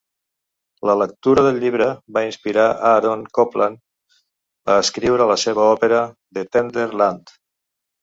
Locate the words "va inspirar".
2.15-2.65